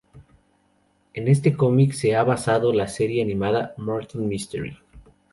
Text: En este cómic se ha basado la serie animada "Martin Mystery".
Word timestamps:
En 1.13 1.27
este 1.27 1.55
cómic 1.55 1.91
se 1.93 2.15
ha 2.15 2.23
basado 2.23 2.73
la 2.73 2.87
serie 2.87 3.21
animada 3.21 3.75
"Martin 3.77 4.27
Mystery". 4.27 4.75